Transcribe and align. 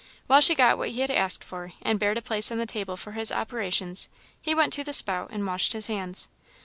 While 0.25 0.41
she 0.41 0.55
got 0.55 0.79
what 0.79 0.89
he 0.89 1.01
had 1.01 1.11
asked 1.11 1.43
for, 1.43 1.73
and 1.79 1.99
bared 1.99 2.17
a 2.17 2.23
place 2.23 2.51
on 2.51 2.57
the 2.57 2.65
table 2.65 2.97
for 2.97 3.11
his 3.11 3.31
operations, 3.31 4.09
he 4.41 4.55
went 4.55 4.73
to 4.73 4.83
the 4.83 4.93
spout 4.93 5.29
and 5.31 5.45
washed 5.45 5.73
his 5.73 5.85
hands. 5.85 6.27